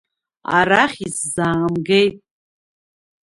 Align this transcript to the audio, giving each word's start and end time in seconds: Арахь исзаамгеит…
Арахь 0.57 0.99
исзаамгеит… 1.07 2.15